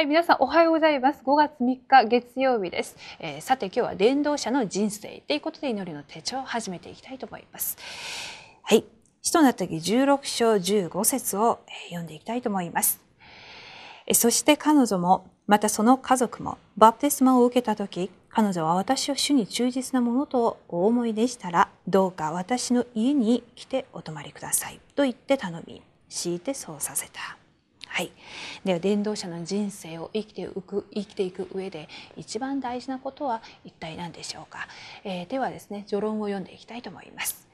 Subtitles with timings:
[0.00, 1.20] はい、皆さんおはようございます。
[1.22, 2.96] 5月3日月曜日です。
[3.18, 7.76] えー、さて今日は伝道者の人生ということで祈りの手帳を始めていきたいと思います。
[8.62, 8.86] はい、
[9.20, 11.58] 使徒の時16章15節を
[11.90, 12.98] 読んでいきたいと思います。
[14.14, 27.39] そして彼女もまたその家族もバプテスマを受けた時彼女は私を主に忠実なものとお思いでしたらどうか私の家に来てお泊まりくださいと言って頼み強いてそうさせた。
[28.00, 28.12] はい、
[28.64, 31.86] では伝道者の人生を生きていく生きていく上で
[32.16, 34.68] 一番大事なことは一体何でしょうか、
[35.04, 37.46] えー、ではですね序論を読んでいきたいと思います。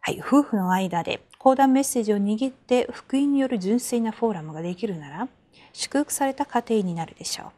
[0.00, 5.28] はい、夫婦の間で講談メッセージを握って福音による純粋なフォーラムができるなら
[5.72, 7.52] 祝福された家庭になるでしょ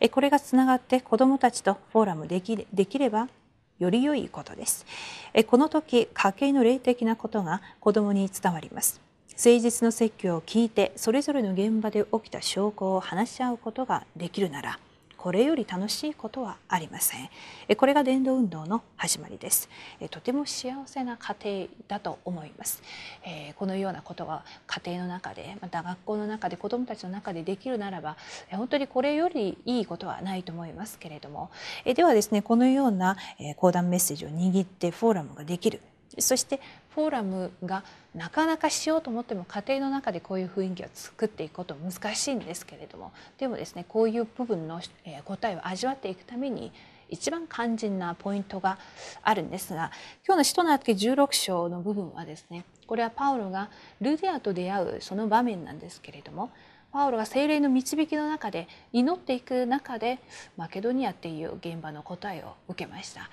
[0.00, 0.08] う。
[0.08, 3.28] これがつながって子どもたちとフォーラムできできれば
[3.80, 4.86] より良いことです。
[5.48, 9.04] この時家計の霊的なことが子どもに伝わります。
[9.36, 14.78] 誠実の説教を聞いてそれぞれの現場で起きた証拠を話し合うことができるなら
[15.18, 17.28] これより楽しいことはありません。
[17.76, 19.68] これが伝道運動の始まりです。
[20.10, 22.80] とても幸せな家庭だと思います。
[23.56, 28.16] このようなことが家庭の中でまた学校の中で子どもたちの中でできるならば
[28.52, 31.50] 本当にこれよりいいことはないと思いますけれども。
[31.84, 33.16] ではですねこのような
[33.56, 35.80] 講談メッセージを握ってフォーラムができる
[36.18, 36.60] そして
[36.94, 44.80] フォーラムがなかなかしようと思っても家庭の中でこういう雰囲気を作っていくことは難しいんですけれどもでもですねこういう部分の
[45.24, 46.72] 答えを味わっていくために
[47.08, 48.78] 一番肝心なポイントが
[49.22, 49.92] あるんですが
[50.26, 53.70] 今日の「使徒の歩き16章」の部分はですねこれはパウロが
[54.00, 56.50] ルディアと出会うその場面なんですけれども
[56.92, 60.18] パウロが精霊の導きの中で祈っていく中で
[60.56, 63.28] マケドニアっていう現場の答えを受けました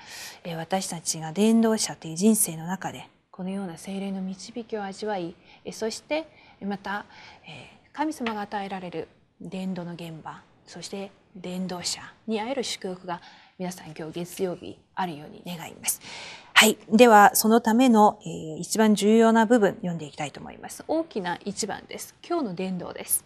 [0.57, 5.35] 私たちが伝道者という人生の中でこのような精霊の導きを味わい
[5.71, 6.27] そして
[6.61, 7.05] また
[7.93, 9.07] 神様が与えられる
[9.41, 13.21] 伝道の現場そして伝道者に会える祝福が
[13.57, 16.01] 皆さん今日月曜日あるように願います。
[16.63, 16.77] はい。
[16.89, 20.85] では、そのための、えー、一番重要な部分読んでいきたいと思います。
[20.87, 22.15] 大きな一番です。
[22.25, 23.25] 今日の伝道です。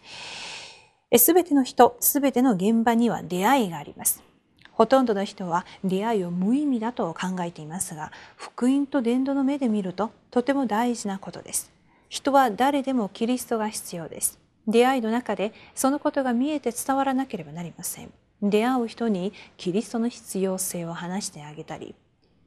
[1.16, 4.24] すべての人、すべての現場には出会いがあります。
[4.72, 11.70] ほとんどの人は出会いを無意味だと考えていますが、福音と伝道の目で見るととても大事なことです。
[12.10, 14.40] 人は誰でもキリストが必要です。
[14.68, 18.12] 出会いの中でそのことが見えて伝わらなければなりません。
[18.42, 21.94] 出会う人にキリストの必要性を話してあげたり、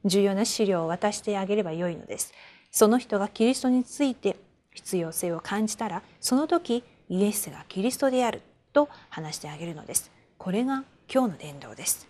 [0.05, 2.33] 重要な資料を渡してあげればよいのです。
[2.71, 4.37] その人がキリストについて
[4.73, 8.41] 必要性を感じたら、その時イエスがキリストである
[8.73, 10.11] と話してあげるのです。
[10.37, 12.07] これが今日の伝道です。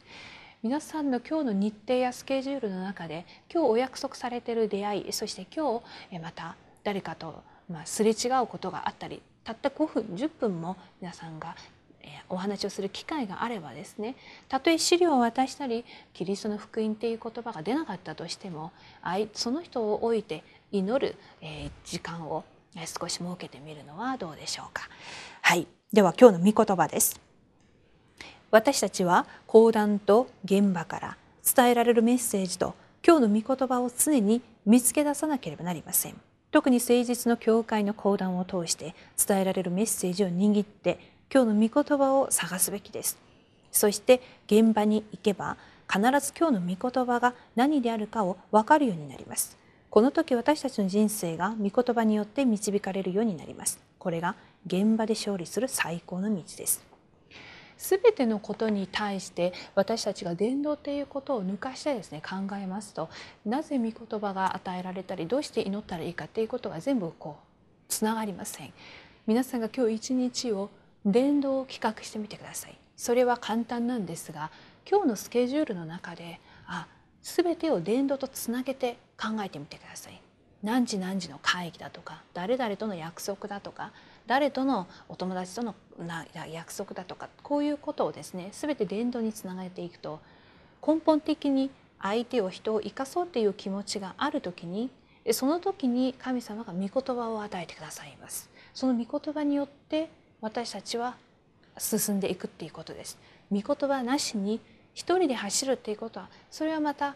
[0.64, 5.82] 皆さんの今日の日程やスケジュールの中で今日お約束されている出会いそして今
[6.12, 11.56] 日また誰かとますれ違うことがあったりたった5分10分も皆さんが
[12.30, 14.16] お話をする機会があればですね
[14.48, 18.72] たとえ資料を渡したりキリストの福音っていう言葉が出なかったとしても
[19.34, 21.16] その人を置いて祈る
[21.86, 22.44] 時間を
[23.00, 24.88] 少し設けてみるのはどうでしょうか。
[25.42, 27.20] はい、では今日の御言葉です。
[28.50, 31.18] 私たちは講談と現場から
[31.56, 32.76] 伝えられるメッセージと
[33.06, 36.16] 今日の御言葉を常に見つけ出さなければなりません。
[36.52, 38.94] 特に誠実の教会の講談を通して
[39.26, 41.00] 伝えられるメッセージを握って
[41.34, 43.18] 今日の御言葉を探すべきです。
[43.72, 45.56] そして現場に行けば
[45.90, 49.58] 必ず今日の御言葉が何であるかを分かるようになります。
[49.90, 53.80] この時私たちの人生が御言葉によって導かれるようになります。
[53.98, 54.36] これが
[54.68, 56.84] 現場で勝利する最高の道です。
[57.78, 63.10] すべてのことに対して私たちが伝道ということを抜かしてですね考えますと
[63.44, 67.44] なぜ御言葉が与えられたりどうして祈ったらいいかということが全部こう
[67.88, 68.74] つながりません。
[69.26, 70.70] 皆さんが今日一日を
[71.06, 72.78] 伝道を企画してみてください。
[72.96, 74.52] それは簡単なんですが
[74.90, 76.88] 今日のスケジュールの中であ
[77.24, 80.22] 全てを伝道とつなげて考えてみてください。
[80.64, 83.92] 何時何時の会議だとか誰々との約束だとか
[84.28, 85.74] 誰とのお友達との
[86.52, 90.20] 約束だとかこういうことをですね全て伝道につなげていくと
[90.86, 94.92] 根本的に相手を人を生かそうという気持ちがある時に
[95.32, 98.50] その時に神様が御言葉を与えてくださいます。
[98.74, 100.10] その御言葉によって
[100.42, 101.16] 私たちは
[101.78, 103.18] 進んでいくっていうことです。
[103.52, 104.60] 御言葉なしに
[104.94, 107.16] 一人で走るっていうことはそれはまた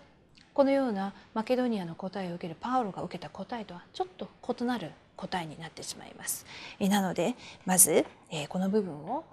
[0.53, 6.45] このようなマケドニアの答えを受けるパウロが受けた答えとはちょっと異なる答えになってしまいます。
[6.79, 7.35] なので
[7.65, 8.05] まず
[8.47, 9.25] この部分を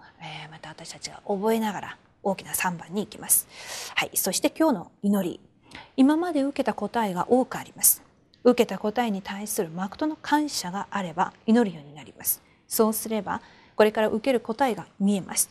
[0.50, 3.46] また私たちが覚えながら大きな3番に行きます。
[3.94, 5.40] はい、そして今日の祈り
[5.96, 8.02] 今まで受けた答えが多くあります。
[8.44, 12.42] 受けた答えに対する誠の感謝があれば祈るようになります。
[12.66, 13.40] そうすれば
[13.76, 15.50] これから受ける答えが見えます。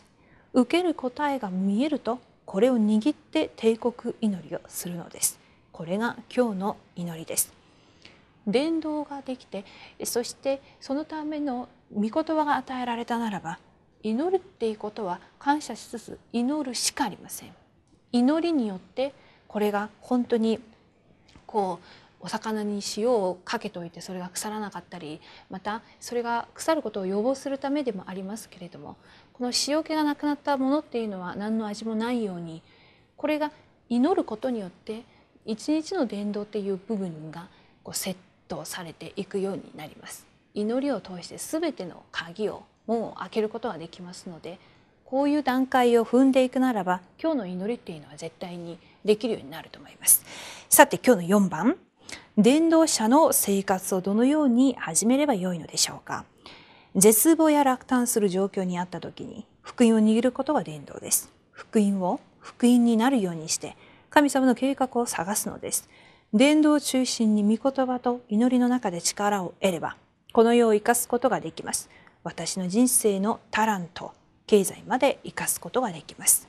[0.52, 5.38] 受ける答えが見えるとこれを握って帝国祈りをするのです。
[5.72, 7.52] これが今日の祈りです。
[8.46, 9.64] 伝道ができて
[10.04, 13.58] そしてそのための御言葉が与えられたならば
[14.02, 17.54] 祈るっていうことは感謝しつつ祈るしかありません。
[18.10, 19.14] 祈りによって
[19.48, 20.58] これが本当に
[21.46, 21.86] こう
[22.22, 25.20] お魚に塩をかけておいてそれが腐らなかったり
[25.50, 28.96] またそれが腐ることを予防するためでもありますけれども
[29.32, 32.62] この塩気がなくなったものっていうのは何の味もないように
[33.16, 33.50] これが
[33.88, 35.02] 祈ることによって
[35.44, 37.48] 一日の伝道っていう部分が
[37.82, 38.16] こうセッ
[38.46, 40.24] トされていくようになります。
[40.54, 44.58] 祈りを通して全ての鍵を門を開けることができますので
[45.04, 50.24] こういう段階を踏んでいくならば今日の祈りっていうのは絶対にできるようになると思います。
[50.68, 51.76] さて今日の4番
[52.38, 56.24] 伝道者の生活をどのように始めればよいのでしょうか？
[56.94, 61.32] 絶望や落胆する状況にあった時に福音を握ることが伝道です。
[61.52, 63.76] 福音を福音になるようにして
[64.10, 65.88] 神様の計画を探すのです。
[66.34, 69.96] 伝道を中心に御言葉と祈りの中で力を得れば
[70.32, 71.90] この世を生かすことができます。
[72.24, 74.12] 私の人生のタラント
[74.46, 76.48] 経済まで生かすことができます。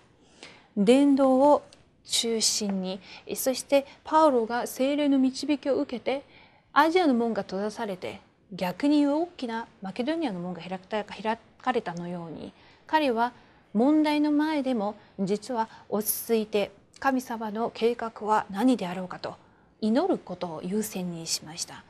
[0.75, 1.63] 伝道を
[2.05, 2.99] 中心に。
[3.35, 6.23] そしてパウロが精霊の導きを受けて
[6.71, 8.21] アジアの門が閉ざされて
[8.51, 12.53] 逆に大きなマケドニアの門が開かれたのように。
[12.87, 13.33] 彼は
[13.73, 19.35] 問題の前でも実は落ち着いて神様の計画は何であろうかと
[19.81, 21.83] 祈ることを優先にしました。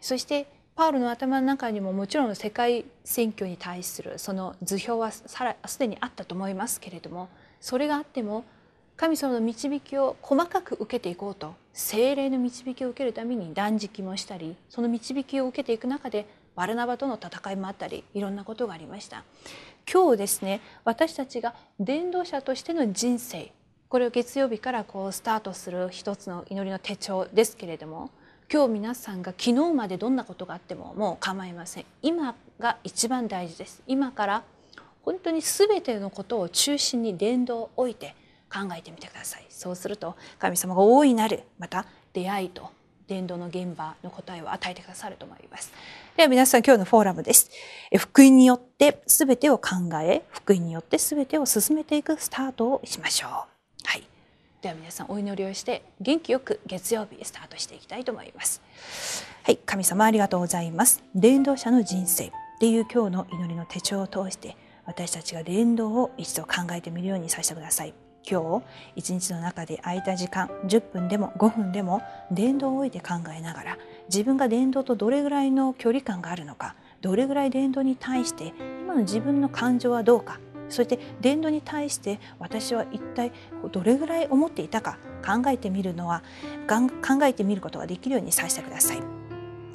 [0.00, 0.46] そして
[0.78, 7.28] パウロの頭の中にももちろん世界選挙に対するその図表はすでにあったと思いますけれども
[7.60, 8.44] それがあっても
[8.98, 19.22] 神様の導きを細かく受けていこうと精霊の導きを受けるために断食もしたりその導きを受けていく中でバルナバとの戦いもあったりいろんなことがありました。
[19.90, 23.52] 今日ですね私たちが伝道者としての人生
[23.88, 28.10] これを月曜日からこうスタートする一つの祈りの手帳ですけれども
[28.52, 31.84] 今日皆さんが昨日までどんなことがあってももう構いません。
[32.02, 33.80] 今が一番大事です。
[33.86, 34.42] 今から
[35.02, 38.16] 本当に全てのことを中心に伝道を置いて
[38.52, 39.46] 考えてみてください。
[39.50, 42.70] そうすると神様が大いなるまた出会いと
[43.08, 45.72] 伝道の現場の答えを与えてくださると思います。
[46.16, 47.50] では皆さん今日のフォーラムです。
[47.96, 49.70] 福音によって全てを考
[50.02, 53.30] え福音によって全てを進めていくスタートをしましょう。
[53.84, 54.04] はい。
[54.60, 58.60] では皆さんお祈りをして元気よく月曜日スタートしていきたいと思います。
[59.42, 59.56] はい。
[59.56, 61.02] 神様ありがとうございます。
[61.14, 62.30] 伝道者の人生っ
[62.60, 67.94] ていう今日の祈りの手帳を通して私たちが伝道を一度考えてみるようにさせてください。
[68.30, 73.78] 今日一日の中で空いた時間10分でも5分でも伝道を置いて考えながら
[74.08, 78.52] 自分が伝道とどれぐらいの距離感があるのかどれぐらい伝道に対して
[78.82, 83.32] 今の自分の感情はどうかそして伝道に対して私は一体
[83.72, 86.22] どれぐらい思っていたか考えてみるのは
[86.68, 89.02] 考えてみることができるようにさせてください。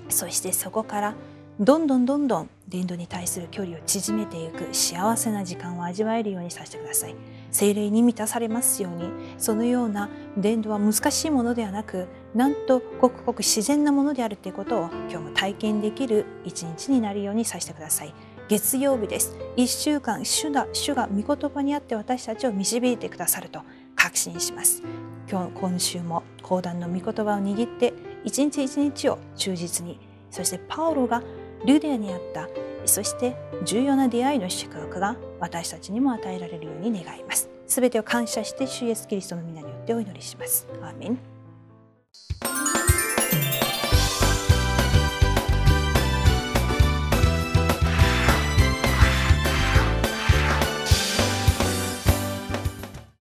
[0.09, 1.15] そしてそこから
[1.59, 7.15] どんどんどんどん伝道に対する距離を縮めていく幸せな時間を味わえるようにさせてください。
[7.51, 18.13] 精霊に満たされますようにそのような伝道は難しいものではなくなんとごくごく自然なものであるということを今日も体験できる一日になるようにさせてください。
[18.49, 19.37] 月曜日です。
[19.55, 23.61] 一週間主が主が御言葉にあって私たちを導いてくださると
[23.95, 24.81] 確信します。
[25.29, 27.93] 今日今週も講談の御言葉を握って
[28.23, 29.99] 一日一日を忠実に
[30.31, 31.21] そしてパウロが
[31.65, 32.49] ルデアにあった
[32.85, 37.49] そして重要な出会いの祝福が私たちにも与えられるように願います。
[37.65, 40.67] すべてを感謝して主イエスキリストの皆によってお祈りします。
[40.81, 41.17] アーメン